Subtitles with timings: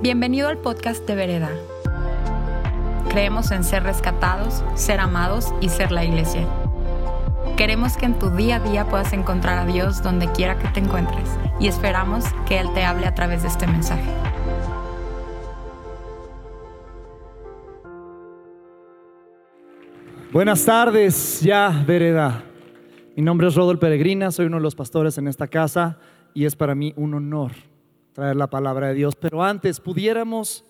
[0.00, 1.50] Bienvenido al podcast de Vereda.
[3.08, 6.46] Creemos en ser rescatados, ser amados y ser la iglesia.
[7.56, 10.78] Queremos que en tu día a día puedas encontrar a Dios donde quiera que te
[10.78, 11.28] encuentres
[11.58, 14.08] y esperamos que Él te hable a través de este mensaje.
[20.32, 22.44] Buenas tardes, ya Vereda.
[23.16, 25.98] Mi nombre es Rodolfo Peregrina, soy uno de los pastores en esta casa
[26.34, 27.50] y es para mí un honor
[28.18, 29.14] traer la palabra de Dios.
[29.14, 30.64] Pero antes pudiéramos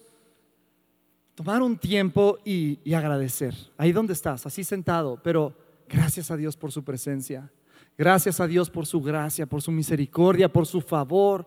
[1.35, 3.55] tomar un tiempo y, agradecer.
[3.79, 5.55] Ahí donde estás, así sentado, pero
[5.89, 7.51] gracias a Dios por su presencia.
[7.97, 11.47] Gracias a Dios por su gracia, por su misericordia, por su favor,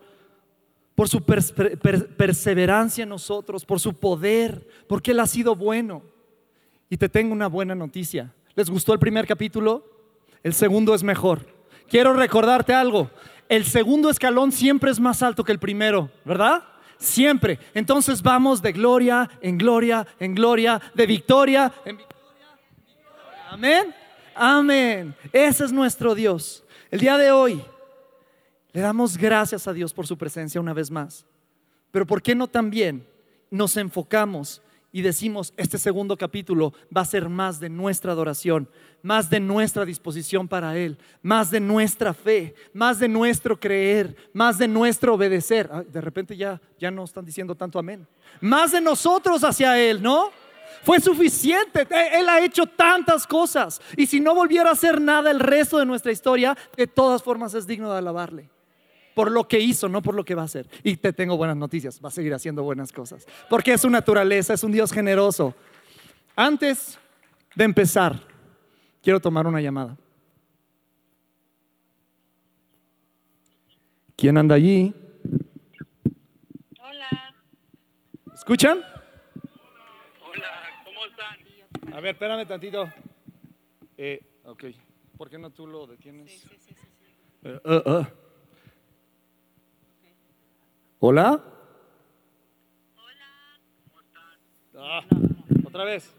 [0.95, 5.55] por su pers- per- per- perseverancia en nosotros, por su poder, porque Él ha sido
[5.55, 6.01] bueno.
[6.89, 8.33] Y te tengo una buena noticia.
[8.55, 9.85] ¿Les gustó el primer capítulo?
[10.41, 11.45] El segundo es mejor.
[11.87, 13.11] Quiero recordarte algo.
[13.51, 16.63] El segundo escalón siempre es más alto que el primero, ¿verdad?
[16.97, 17.59] Siempre.
[17.73, 22.47] Entonces vamos de gloria en gloria en gloria, de victoria en victoria.
[23.49, 23.93] Amén.
[24.33, 25.15] Amén.
[25.33, 26.63] Ese es nuestro Dios.
[26.89, 27.61] El día de hoy
[28.71, 31.25] le damos gracias a Dios por su presencia una vez más.
[31.91, 33.05] Pero ¿por qué no también
[33.49, 34.61] nos enfocamos
[34.91, 38.69] y decimos, este segundo capítulo va a ser más de nuestra adoración,
[39.01, 44.57] más de nuestra disposición para Él, más de nuestra fe, más de nuestro creer, más
[44.57, 45.69] de nuestro obedecer?
[45.71, 48.05] Ay, de repente ya, ya no están diciendo tanto amén.
[48.41, 50.29] Más de nosotros hacia Él, ¿no?
[50.83, 51.87] Fue suficiente.
[51.89, 53.81] E- Él ha hecho tantas cosas.
[53.95, 57.53] Y si no volviera a hacer nada el resto de nuestra historia, de todas formas
[57.53, 58.49] es digno de alabarle
[59.13, 60.67] por lo que hizo, no por lo que va a hacer.
[60.83, 64.53] Y te tengo buenas noticias, va a seguir haciendo buenas cosas, porque es su naturaleza,
[64.53, 65.53] es un Dios generoso.
[66.35, 66.97] Antes
[67.55, 68.19] de empezar,
[69.01, 69.97] quiero tomar una llamada.
[74.15, 74.93] ¿Quién anda allí?
[76.79, 77.35] Hola.
[78.33, 78.79] ¿Escuchan?
[80.21, 80.49] Hola,
[80.85, 81.93] ¿cómo están?
[81.95, 82.91] A ver, espérame tantito.
[83.97, 84.65] Eh, ok,
[85.17, 86.45] ¿por qué no tú lo detienes?
[87.43, 88.20] Eh, eh, eh.
[91.03, 91.41] ¿Hola?
[94.77, 95.01] Ah,
[95.65, 96.15] otra vez.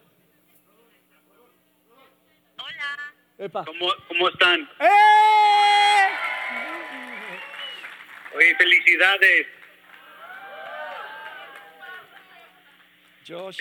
[2.59, 3.15] Hola.
[3.38, 3.65] Epa.
[3.65, 4.69] ¿Cómo, cómo están?
[4.81, 6.09] ¡Eh!
[8.34, 9.47] Oye, felicidades.
[13.28, 13.59] Josh.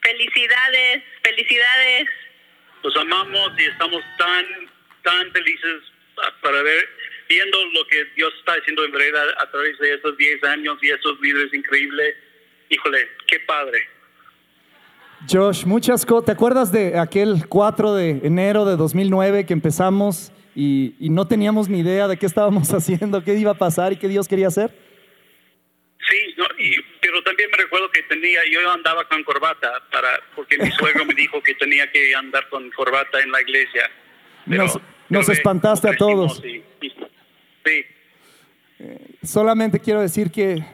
[0.00, 2.08] Felicidades, felicidades.
[2.82, 4.46] Los amamos y estamos tan,
[5.02, 5.82] tan felices
[6.40, 6.88] para ver,
[7.32, 10.90] viendo lo que Dios está haciendo en verdad a través de estos 10 años y
[10.90, 12.14] estos líderes increíbles.
[12.68, 13.78] Híjole, qué padre.
[15.30, 16.26] Josh, muchas cosas.
[16.26, 21.68] ¿Te acuerdas de aquel 4 de enero de 2009 que empezamos y, y no teníamos
[21.68, 24.70] ni idea de qué estábamos haciendo, qué iba a pasar y qué Dios quería hacer?
[26.10, 30.58] Sí, no, y- pero también me recuerdo que tenía, yo andaba con corbata, para, porque
[30.58, 33.88] mi suegro me dijo que tenía que andar con corbata en la iglesia.
[34.48, 34.78] Pero Nos-
[35.08, 36.42] nos espantaste a todos.
[36.44, 36.62] y-
[37.64, 37.84] sí.
[39.22, 40.64] Solamente quiero decir que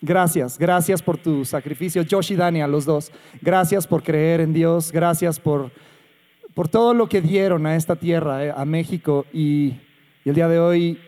[0.00, 3.10] gracias, gracias por tu sacrificio, Josh y Dani, a los dos.
[3.40, 5.70] Gracias por creer en Dios, gracias por,
[6.54, 9.74] por todo lo que dieron a esta tierra, eh, a México, y,
[10.24, 11.07] el día de hoy eh,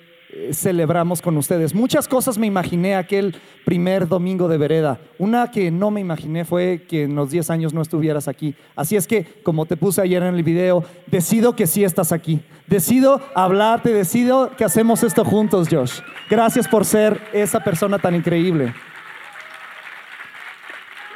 [0.52, 1.74] celebramos con ustedes.
[1.74, 5.00] Muchas cosas me imaginé aquel primer domingo de vereda.
[5.18, 8.54] Una que no me imaginé fue que en los 10 años no estuvieras aquí.
[8.76, 12.40] Así es que, como te puse ayer en el video, decido que sí estás aquí.
[12.66, 16.00] Decido hablarte, decido que hacemos esto juntos, Josh.
[16.28, 18.72] Gracias por ser esa persona tan increíble.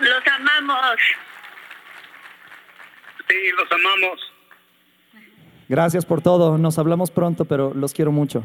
[0.01, 0.99] Los amamos.
[3.29, 4.21] Sí, los amamos.
[5.69, 6.59] Gracias por todo.
[6.59, 8.45] Nos hablamos pronto, pero los quiero mucho.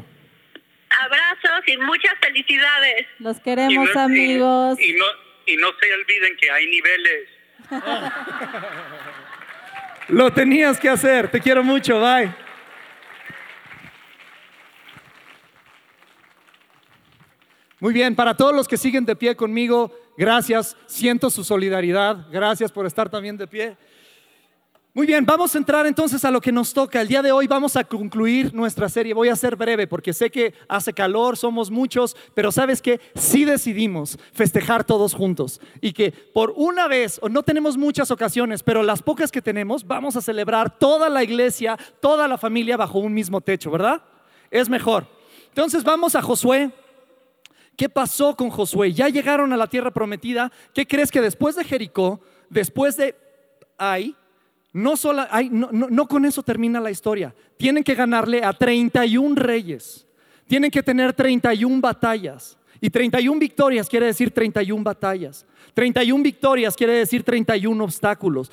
[1.66, 3.06] Y muchas felicidades.
[3.18, 4.78] Los Y queremos, y- amigos.
[4.80, 5.04] Y, no,
[5.46, 7.28] y no se olviden que hay niveles.
[10.08, 11.30] Lo tenías que hacer.
[11.30, 12.00] Te quiero mucho.
[12.00, 12.32] Bye.
[17.78, 20.76] Muy bien, para todos los que siguen de pie conmigo, gracias.
[20.86, 22.26] Siento su solidaridad.
[22.30, 23.76] Gracias por estar también de pie.
[24.92, 27.00] Muy bien, vamos a entrar entonces a lo que nos toca.
[27.00, 29.14] El día de hoy vamos a concluir nuestra serie.
[29.14, 33.44] Voy a ser breve porque sé que hace calor, somos muchos, pero sabes que sí
[33.44, 38.82] decidimos festejar todos juntos y que por una vez, o no tenemos muchas ocasiones, pero
[38.82, 43.14] las pocas que tenemos, vamos a celebrar toda la iglesia, toda la familia bajo un
[43.14, 44.02] mismo techo, ¿verdad?
[44.50, 45.06] Es mejor.
[45.50, 46.72] Entonces vamos a Josué.
[47.76, 48.92] ¿Qué pasó con Josué?
[48.92, 50.50] Ya llegaron a la tierra prometida.
[50.74, 53.14] ¿Qué crees que después de Jericó, después de
[53.78, 54.16] Ai,
[54.72, 57.34] no, sola- no con eso termina la historia.
[57.56, 60.06] Tienen que ganarle a 31 reyes.
[60.46, 62.56] Tienen que tener 31 batallas.
[62.80, 65.44] Y 31 victorias quiere decir 31 batallas.
[65.74, 68.50] 31 victorias quiere decir 31 obstáculos,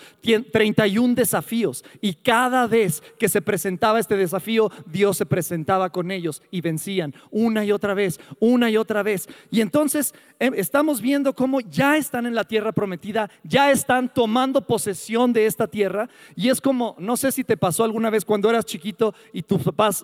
[0.52, 1.84] 31 desafíos.
[2.02, 7.14] Y cada vez que se presentaba este desafío, Dios se presentaba con ellos y vencían
[7.32, 9.28] una y otra vez, una y otra vez.
[9.52, 14.62] Y entonces em, estamos viendo cómo ya están en la tierra prometida, ya están tomando
[14.66, 16.10] posesión de esta tierra.
[16.36, 19.60] Y es como, no sé si te pasó alguna vez cuando eras chiquito y tu,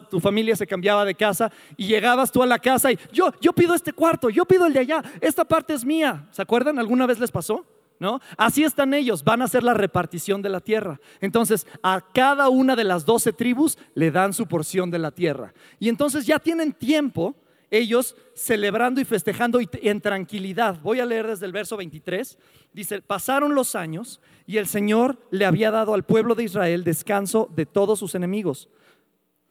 [0.10, 3.54] tu familia se cambiaba de casa y llegabas tú a la casa y yo, yo
[3.54, 6.28] pido este cuarto, yo pido el de allá, esta parte es mía.
[6.32, 6.80] ¿Se acuerdan?
[6.94, 7.66] ¿Alguna vez les pasó?
[8.00, 8.20] ¿No?
[8.38, 11.00] Así están ellos, van a hacer la repartición de la tierra.
[11.22, 15.56] Entonces, a cada una de las doce tribus le dan su porción de la tierra.
[15.80, 17.34] Y entonces ya tienen tiempo
[17.72, 20.80] ellos celebrando y festejando en tranquilidad.
[20.84, 22.38] Voy a leer desde el verso 23.
[22.74, 27.50] Dice, pasaron los años y el Señor le había dado al pueblo de Israel descanso
[27.56, 28.70] de todos sus enemigos.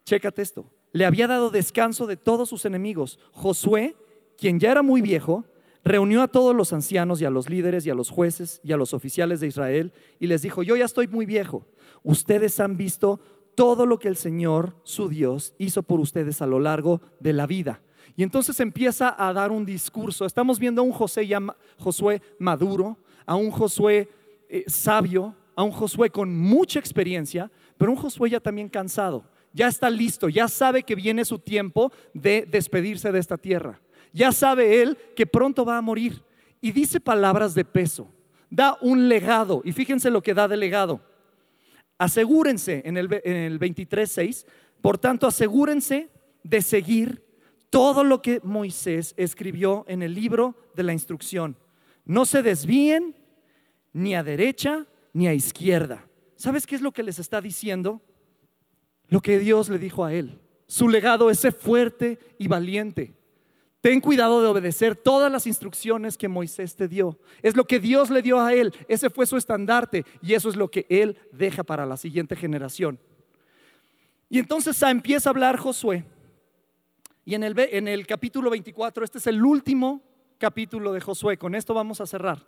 [0.05, 0.65] Chécate esto.
[0.93, 3.19] Le había dado descanso de todos sus enemigos.
[3.33, 3.97] Josué,
[4.37, 5.43] quien ya era muy viejo,
[5.83, 8.77] reunió a todos los ancianos y a los líderes y a los jueces y a
[8.77, 11.65] los oficiales de Israel y les dijo, yo ya estoy muy viejo,
[12.03, 13.19] ustedes han visto
[13.55, 17.45] todo lo que el Señor, su Dios, hizo por ustedes a lo largo de la
[17.45, 17.81] vida.
[18.15, 20.25] Y entonces empieza a dar un discurso.
[20.25, 21.27] Estamos viendo a un José
[21.77, 24.09] Josué maduro, a un Josué
[24.49, 29.23] eh, sabio, a un Josué con mucha experiencia, pero un Josué ya también cansado.
[29.51, 33.79] Ya está listo, ya sabe que viene su tiempo de despedirse de esta tierra
[34.13, 36.23] ya sabe él que pronto va a morir.
[36.61, 38.09] Y dice palabras de peso,
[38.49, 39.61] da un legado.
[39.65, 41.01] Y fíjense lo que da de legado.
[41.97, 44.45] Asegúrense en el, en el 23.6,
[44.81, 46.09] por tanto asegúrense
[46.43, 47.23] de seguir
[47.69, 51.57] todo lo que Moisés escribió en el libro de la instrucción.
[52.05, 53.15] No se desvíen
[53.93, 56.07] ni a derecha ni a izquierda.
[56.35, 58.01] ¿Sabes qué es lo que les está diciendo?
[59.07, 60.39] Lo que Dios le dijo a él.
[60.67, 63.13] Su legado es ser fuerte y valiente.
[63.83, 67.19] Ten cuidado de obedecer todas las instrucciones que Moisés te dio.
[67.41, 68.73] Es lo que Dios le dio a él.
[68.87, 72.97] Ese fue su estandarte y eso es lo que él deja para la siguiente generación.
[74.29, 76.05] Y entonces empieza a hablar Josué.
[77.25, 80.01] Y en el, en el capítulo 24, este es el último
[80.37, 81.37] capítulo de Josué.
[81.37, 82.47] Con esto vamos a cerrar.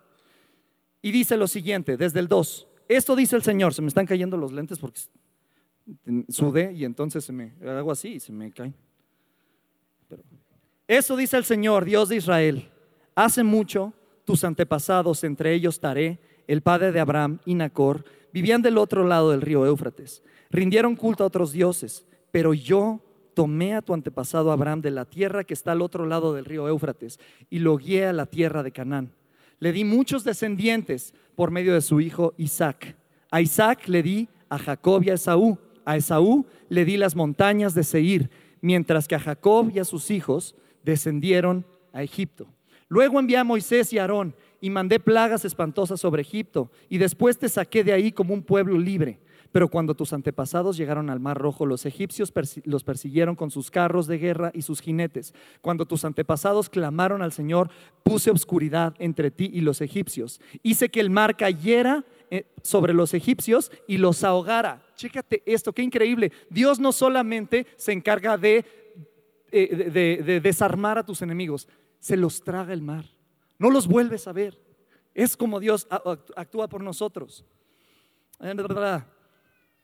[1.02, 2.66] Y dice lo siguiente, desde el 2.
[2.88, 3.74] Esto dice el Señor.
[3.74, 5.02] Se me están cayendo los lentes porque
[6.30, 8.85] sudé y entonces se me hago así y se me caen.
[10.88, 12.68] Eso dice el Señor, Dios de Israel.
[13.16, 13.92] Hace mucho
[14.24, 19.32] tus antepasados, entre ellos Taré, el padre de Abraham y Nacor, vivían del otro lado
[19.32, 20.22] del río Éufrates.
[20.48, 23.00] Rindieron culto a otros dioses, pero yo
[23.34, 26.68] tomé a tu antepasado Abraham de la tierra que está al otro lado del río
[26.68, 27.18] Éufrates
[27.50, 29.10] y lo guié a la tierra de Canaán.
[29.58, 32.94] Le di muchos descendientes por medio de su hijo Isaac.
[33.30, 35.58] A Isaac le di a Jacob y a Esaú.
[35.84, 38.30] A Esaú le di las montañas de Seir,
[38.60, 40.54] mientras que a Jacob y a sus hijos
[40.86, 42.46] descendieron a Egipto.
[42.88, 47.48] Luego envié a Moisés y Aarón y mandé plagas espantosas sobre Egipto y después te
[47.48, 49.18] saqué de ahí como un pueblo libre.
[49.50, 52.32] Pero cuando tus antepasados llegaron al Mar Rojo, los egipcios
[52.64, 55.34] los persiguieron con sus carros de guerra y sus jinetes.
[55.60, 57.70] Cuando tus antepasados clamaron al Señor,
[58.02, 60.40] puse obscuridad entre ti y los egipcios.
[60.62, 64.84] Hice que el mar cayera eh, sobre los egipcios y los ahogara.
[64.94, 66.32] Chécate esto, qué increíble.
[66.50, 68.64] Dios no solamente se encarga de
[69.64, 71.68] eh, de, desarmar a tus enemigos,
[71.98, 73.04] se los traga el mar.
[73.58, 74.60] No los vuelves a ver.
[75.14, 75.86] Es como Dios
[76.36, 77.44] actúa por nosotros.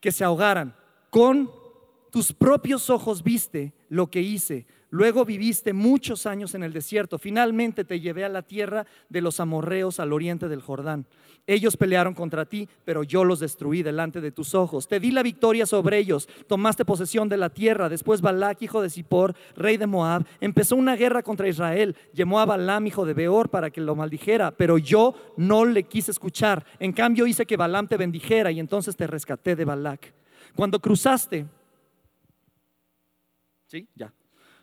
[0.01, 0.77] Que se ahogaran.
[1.11, 1.51] Con
[2.11, 7.19] tus propios ojos viste lo que hice Luego viviste muchos años en el desierto.
[7.19, 11.07] Finalmente te llevé a la tierra de los amorreos al oriente del Jordán.
[11.47, 14.89] Ellos pelearon contra ti, pero yo los destruí delante de tus ojos.
[14.89, 16.29] Te di la victoria sobre ellos.
[16.47, 17.89] Tomaste posesión de la tierra.
[17.89, 21.97] Después Balac, hijo de Zippor, rey de Moab, empezó una guerra contra Israel.
[22.13, 26.11] Llamó a Balaam, hijo de Beor, para que lo maldijera, pero yo no le quise
[26.11, 26.67] escuchar.
[26.79, 30.13] En cambio hice que Balaam te bendijera y entonces te rescaté de Balac.
[30.55, 31.47] Cuando cruzaste,
[33.69, 33.89] ¿sí?
[33.95, 34.13] Ya.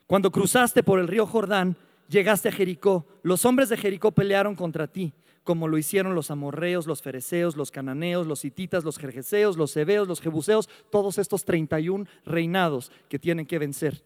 [0.09, 1.75] Cuando cruzaste por el río Jordán,
[2.07, 3.05] llegaste a Jericó.
[3.21, 5.13] Los hombres de Jericó pelearon contra ti,
[5.43, 10.07] como lo hicieron los amorreos, los fereceos, los cananeos, los hititas, los jerjeseos, los hebeos,
[10.07, 14.03] los jebuseos, todos estos 31 reinados que tienen que vencer.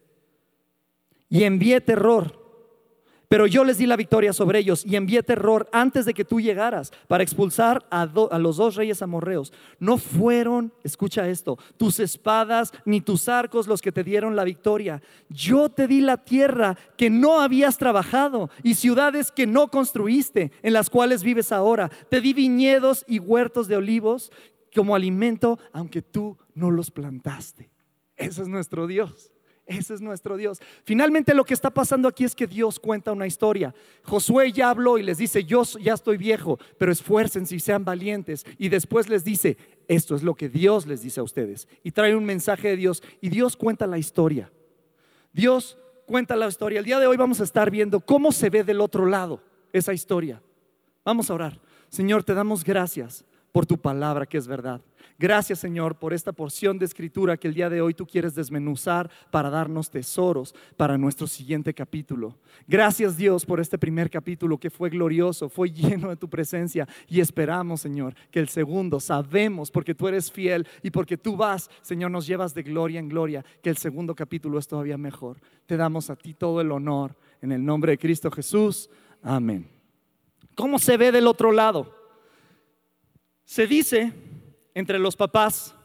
[1.29, 2.42] Y envié terror
[3.33, 6.39] pero yo les di la victoria sobre ellos y envié terror antes de que tú
[6.39, 9.51] llegaras para expulsar a, los dos reyes amorreos.
[9.79, 15.01] No fueron, escucha esto, tus espadas ni tus arcos los que te dieron la victoria.
[15.29, 20.73] Yo te di la tierra que no habías trabajado y ciudades que no construiste, en
[20.73, 21.89] las cuales vives ahora.
[22.11, 24.31] Te di viñedos y huertos de olivos
[24.75, 27.71] como alimento, aunque tú no los plantaste.
[28.15, 29.32] Ese es nuestro Dios.
[29.65, 30.59] Ese es nuestro Dios.
[30.83, 33.73] Finalmente lo que está pasando aquí es que Dios cuenta una historia.
[34.03, 38.45] Josué ya habló y les dice, yo ya estoy viejo, pero esfuércense y sean valientes.
[38.57, 41.67] Y después les dice, esto es lo que Dios les dice a ustedes.
[41.81, 44.51] Y trae un mensaje de Dios y Dios cuenta la historia.
[45.31, 46.79] Dios cuenta la historia.
[46.79, 49.41] El día de hoy vamos a estar viendo cómo se ve del otro lado
[49.71, 50.41] esa historia.
[51.05, 51.59] Vamos a orar.
[51.89, 54.81] Señor, te damos gracias por tu palabra que es verdad.
[55.19, 59.09] Gracias Señor por esta porción de escritura que el día de hoy tú quieres desmenuzar
[59.31, 62.37] para darnos tesoros para nuestro siguiente capítulo.
[62.67, 67.19] Gracias Dios por este primer capítulo que fue glorioso, fue lleno de tu presencia y
[67.19, 72.11] esperamos Señor que el segundo, sabemos porque tú eres fiel y porque tú vas, Señor,
[72.11, 75.39] nos llevas de gloria en gloria, que el segundo capítulo es todavía mejor.
[75.65, 78.89] Te damos a ti todo el honor en el nombre de Cristo Jesús.
[79.21, 79.69] Amén.
[80.55, 81.95] ¿Cómo se ve del otro lado?
[83.45, 84.13] Se dice
[84.73, 85.75] entre los papás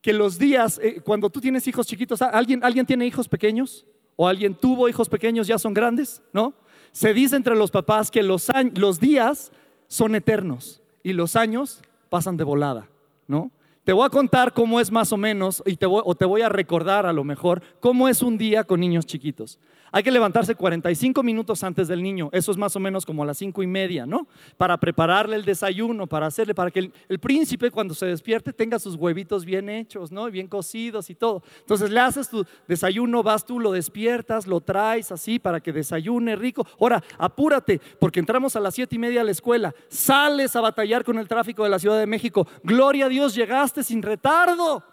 [0.00, 3.84] que los días, eh, cuando tú tienes hijos chiquitos, ¿alguien, ¿alguien tiene hijos pequeños?
[4.14, 6.22] ¿O alguien tuvo hijos pequeños, ya son grandes?
[6.32, 6.54] ¿No?
[6.92, 9.52] Se dice entre los papás que los, los días
[9.88, 12.88] son eternos y los años pasan de volada,
[13.26, 13.50] ¿no?
[13.84, 16.48] Te voy a contar cómo es más o menos, y te o te voy a
[16.48, 19.60] recordar a lo mejor, cómo es un día con niños chiquitos.
[19.96, 23.26] Hay que levantarse 45 minutos antes del niño, eso es más o menos como a
[23.26, 24.26] las cinco y media, ¿no?
[24.58, 28.96] Para prepararle el desayuno, para hacerle, para que el, príncipe cuando se despierte tenga sus
[28.96, 30.30] huevitos bien hechos, ¿no?
[30.30, 31.42] Bien cocidos y todo.
[31.60, 36.36] Entonces le haces tu desayuno, vas tú, lo despiertas, lo traes así para que desayune
[36.36, 36.66] rico.
[36.78, 41.04] Ahora, apúrate, porque entramos a las siete y media a la escuela, sales a batallar
[41.04, 42.46] con el tráfico de la Ciudad de México.
[42.62, 44.84] Gloria a Dios, llegaste sin retardo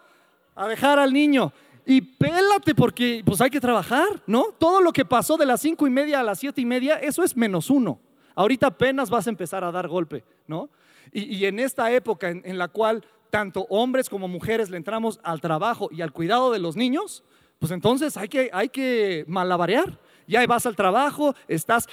[0.55, 1.51] a dejar al niño
[1.85, 4.45] y pélate porque pues hay que trabajar, ¿no?
[4.57, 7.23] Todo lo que pasó de las cinco y media a las siete y media, eso
[7.23, 7.99] es menos uno.
[8.35, 10.69] Ahorita apenas vas a empezar a dar golpe, ¿no?
[11.11, 15.89] Y, en esta época en, la cual tanto hombres como mujeres le entramos al trabajo
[15.91, 17.23] y al cuidado de los niños,
[17.59, 19.99] pues entonces hay que, hay que malabarear.
[20.25, 21.87] Ya vas al trabajo, estás,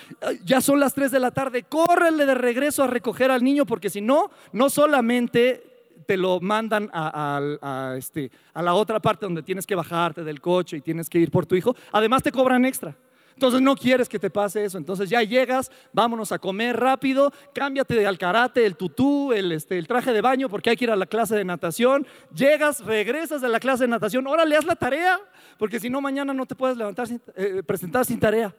[0.45, 3.91] ya son las tres de la tarde, córrele de regreso a recoger al niño porque
[3.91, 5.70] si no, no solamente
[6.11, 10.79] te lo mandan a, este, a la otra parte donde tienes que bajarte del coche
[10.79, 11.77] y tienes que ir por tu hijo.
[11.93, 12.97] Además te cobran extra.
[13.35, 14.77] Entonces no quieres que te pase eso.
[14.77, 19.87] Entonces ya llegas, vámonos a comer rápido, cámbiate al karate, el tutú, el, este, el
[19.87, 22.05] traje de baño porque hay que ir a la clase de natación.
[22.35, 25.21] Llegas, regresas de la clase de natación, órale, haz la tarea,
[25.59, 28.53] porque si no mañana no te puedes levantar, eh, presentar sin tarea.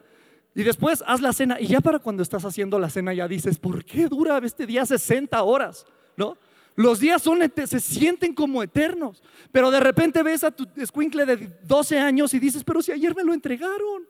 [0.55, 3.60] Y después haz la cena y ya para cuando estás haciendo la cena ya dices,
[3.60, 5.86] ¿por qué dura este día 60 horas?
[6.15, 6.38] ¿No?
[6.75, 9.22] Los días son, se sienten como eternos.
[9.51, 13.16] Pero de repente ves a tu escuincle de 12 años y dices, pero si ayer
[13.16, 14.08] me lo entregaron.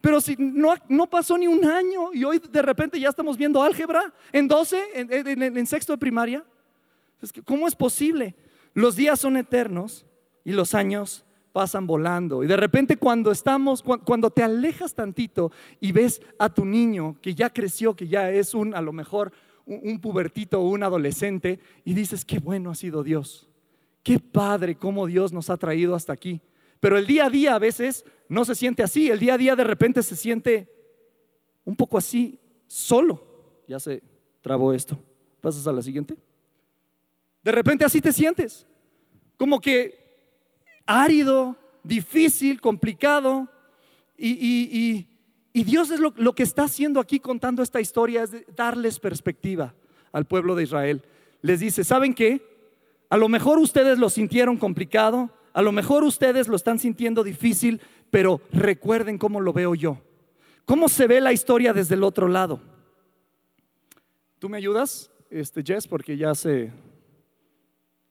[0.00, 3.62] Pero si no, no pasó ni un año y hoy de repente ya estamos viendo
[3.62, 6.44] álgebra en 12, en, sexto de primaria.
[7.44, 8.34] ¿Cómo es posible?
[8.74, 10.04] Los días son eternos
[10.44, 12.44] y los años pasan volando.
[12.44, 15.50] Y de repente cuando estamos, cuando te alejas tantito
[15.80, 19.32] y ves a tu niño que ya creció, que ya es un, a lo mejor,
[19.66, 23.48] un pubertito o un adolescente y dices, qué bueno ha sido Dios.
[24.02, 26.40] Qué padre cómo Dios nos ha traído hasta aquí.
[26.78, 29.10] Pero el día a día a veces no se siente así.
[29.10, 30.70] El día a día de repente se siente
[31.64, 33.62] un poco así, solo.
[33.66, 34.02] Ya se
[34.40, 34.96] trabó esto.
[35.40, 36.16] ¿Pasas a la siguiente?
[37.42, 38.66] De repente así te sientes.
[39.36, 39.98] Como que
[40.86, 43.48] árido, difícil, complicado.
[44.16, 45.08] Y, y y
[45.64, 49.74] Dios es lo, que está haciendo aquí contando esta historia, es darles perspectiva
[50.12, 51.02] al pueblo de Israel.
[51.40, 52.42] Les dice, ¿saben qué?
[53.08, 57.80] A lo mejor ustedes lo sintieron complicado, a lo mejor ustedes lo están sintiendo difícil,
[58.10, 59.98] pero recuerden cómo lo veo yo.
[60.66, 62.60] ¿Cómo se ve la historia desde el otro lado?
[64.38, 65.86] ¿Tú me ayudas, este Jess?
[65.86, 66.72] Porque ya se,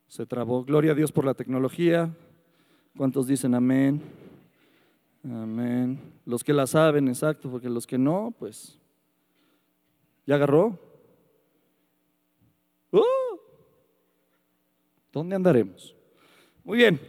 [0.08, 0.64] se trabó.
[0.64, 2.10] Gloria a Dios por la tecnología.
[2.98, 4.02] ¿Cuántos dicen amén?
[5.26, 6.00] Amén.
[6.24, 8.80] Los que la saben, exacto, porque los que no, pues,
[10.28, 10.80] ¿ya agarró?
[12.92, 13.02] ¡Uh!
[15.12, 15.96] ¿Dónde andaremos?
[16.64, 17.02] Muy bien.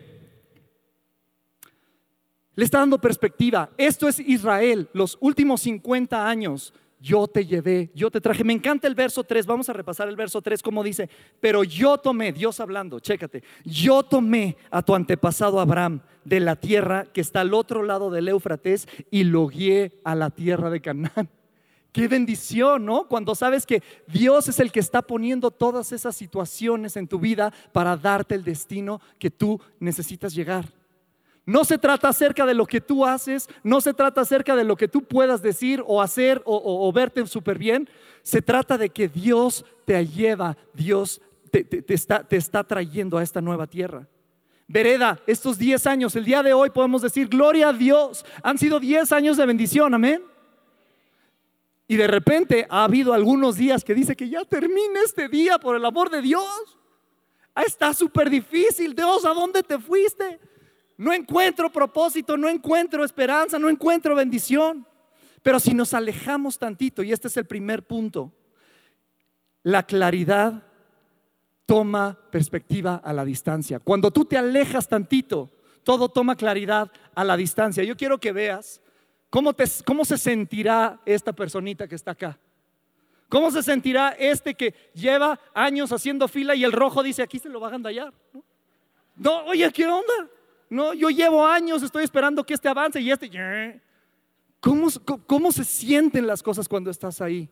[2.54, 3.68] Le está dando perspectiva.
[3.76, 6.73] Esto es Israel, los últimos 50 años
[7.06, 8.42] yo te llevé, yo te traje.
[8.42, 11.08] Me encanta el verso 3, vamos a repasar el verso 3 como dice,
[11.38, 17.04] pero yo tomé, Dios hablando, chécate, yo tomé a tu antepasado Abraham de la tierra
[17.04, 21.30] que está al otro lado del Éufrates y lo guié a la tierra de Canaán.
[21.92, 23.06] Qué bendición, ¿no?
[23.06, 27.52] Cuando sabes que Dios es el que está poniendo todas esas situaciones en tu vida
[27.72, 30.66] para darte el destino que tú necesitas llegar.
[31.46, 34.76] No se trata acerca de lo que tú haces, no se trata acerca de lo
[34.76, 37.88] que tú puedas decir o hacer o, verte súper bien.
[38.22, 41.22] Se trata de que Dios te lleva, Dios
[41.52, 44.08] te, está, te está trayendo a esta nueva tierra.
[44.66, 48.80] Vereda, estos 10 años, el día de hoy podemos decir, gloria a Dios, han sido
[48.80, 50.24] 10 años de bendición, amén.
[51.86, 55.76] Y de repente ha habido algunos días que dice que ya termine este día por
[55.76, 56.76] el amor de Dios.
[57.54, 60.40] Ah, está súper difícil, Dios, ¿a dónde te fuiste?
[60.96, 64.86] No encuentro propósito, no encuentro esperanza, no encuentro bendición.
[65.42, 68.32] Pero si nos alejamos tantito, y este es el primer punto,
[69.62, 70.62] la claridad
[71.66, 73.78] toma perspectiva a la distancia.
[73.80, 75.50] Cuando tú te alejas tantito,
[75.82, 77.84] todo toma claridad a la distancia.
[77.84, 78.80] Yo quiero que veas
[79.28, 82.38] cómo, cómo se sentirá esta personita que está acá.
[83.28, 87.48] ¿Cómo se sentirá este que lleva años haciendo fila y el rojo dice, aquí se
[87.48, 88.14] lo va a gandallar?
[88.32, 88.44] ¿no?
[89.16, 90.30] no, oye, ¿qué onda?
[90.68, 93.80] No, yo llevo años, estoy esperando que este avance y este...
[94.61, 94.88] ¿Cómo,
[95.26, 97.49] ¿Cómo se sienten las cosas cuando estás ahí?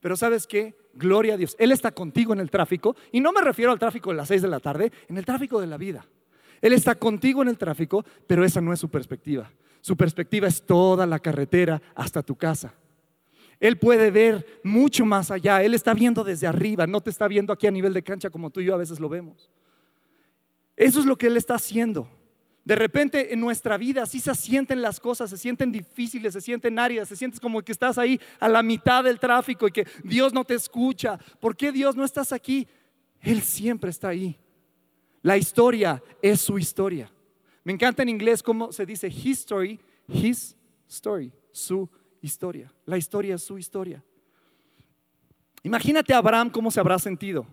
[0.00, 0.76] Pero sabes qué?
[0.92, 1.56] Gloria a Dios.
[1.58, 2.94] Él está contigo en el tráfico.
[3.10, 5.60] Y no me refiero al tráfico de las 6 de la tarde, en el tráfico
[5.60, 6.06] de la vida.
[6.60, 9.50] Él está contigo en el tráfico, pero esa no es su perspectiva.
[9.80, 12.74] Su perspectiva es toda la carretera hasta tu casa.
[13.60, 15.62] Él puede ver mucho más allá.
[15.62, 18.50] Él está viendo desde arriba, no te está viendo aquí a nivel de cancha como
[18.50, 19.50] tú y yo a veces lo vemos.
[20.76, 22.08] Eso es lo que Él está haciendo.
[22.64, 26.78] De repente en nuestra vida así se sienten las cosas, se sienten difíciles, se sienten
[26.78, 30.32] áridas, se sientes como que estás ahí a la mitad del tráfico y que Dios
[30.32, 31.18] no te escucha.
[31.40, 32.66] ¿Por qué Dios no estás aquí?
[33.20, 34.38] Él siempre está ahí.
[35.20, 37.10] La historia es su historia.
[37.64, 39.78] Me encanta en inglés cómo se dice history,
[40.08, 40.56] his
[40.88, 41.88] story, su
[42.22, 42.72] historia.
[42.86, 44.02] La historia es su historia.
[45.62, 47.46] Imagínate a Abraham cómo se habrá sentido.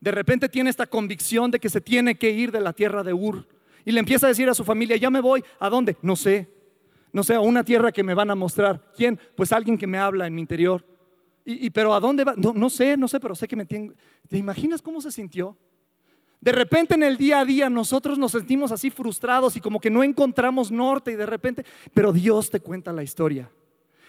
[0.00, 3.12] De repente tiene esta convicción de que se tiene que ir de la tierra de
[3.12, 3.53] Ur
[3.84, 5.96] y le empieza a decir a su familia, ya me voy, ¿a dónde?
[6.02, 6.48] No sé,
[7.12, 8.90] no sé, a una tierra que me van a mostrar.
[8.96, 9.18] ¿Quién?
[9.36, 10.84] Pues alguien que me habla en mi interior.
[11.44, 12.34] Y, pero ¿a dónde va?
[12.36, 13.92] No, no, sé, no sé, pero sé que me tiene...
[14.28, 15.56] ¿Te imaginas cómo se sintió?
[16.40, 19.90] De repente en el día a día nosotros nos sentimos así frustrados y como que
[19.90, 23.50] no encontramos norte y de repente, pero Dios te cuenta la historia.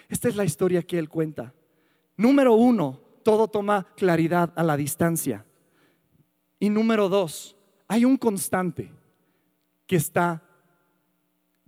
[0.10, 1.54] Esta es la historia que Él cuenta.
[2.18, 5.46] Número uno, todo toma claridad a la distancia.
[6.60, 7.56] Y número dos,
[7.88, 8.92] hay un constante
[9.86, 10.44] que está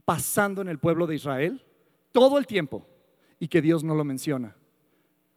[0.05, 1.63] pasando en el pueblo de Israel
[2.11, 2.87] todo el tiempo
[3.39, 4.55] y que Dios no lo menciona.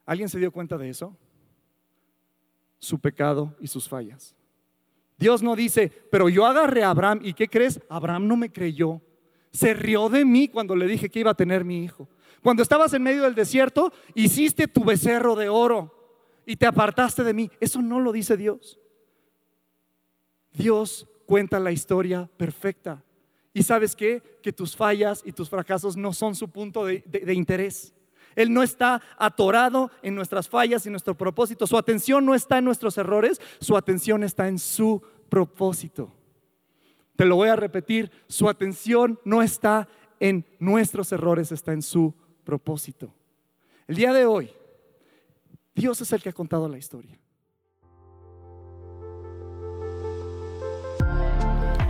[0.07, 1.17] ¿Alguien se dio cuenta de eso?
[2.79, 4.35] Su pecado y sus fallas.
[5.19, 7.81] Dios no dice, pero yo agarré a Abraham y ¿qué crees?
[7.91, 9.03] Abraham no me creyó.
[9.53, 12.09] Se rió de mí cuando le dije que iba a tener mi hijo.
[12.43, 15.95] Cuando estabas en medio del desierto, hiciste tu becerro de oro
[16.47, 17.51] y te apartaste de mí.
[17.61, 18.81] Eso no lo dice Dios.
[20.53, 23.05] Dios cuenta la historia perfecta.
[23.55, 24.21] Y sabes qué?
[24.43, 27.95] Que tus fallas y tus fracasos no son su punto de, interés.
[28.35, 31.69] Él no está atorado en nuestras fallas y nuestro propósito.
[31.69, 36.13] Su atención no está en nuestros errores, su atención está en su propósito.
[37.15, 39.87] Te lo voy a repetir, su atención no está
[40.19, 42.13] en nuestros errores, está en su
[42.43, 43.15] propósito.
[43.87, 44.51] El día de hoy,
[45.77, 47.21] Dios es el que ha contado la historia.